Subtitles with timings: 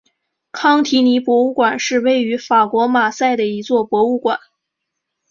[0.51, 4.39] 康提尼博物馆是位于法国马赛的一座博物馆。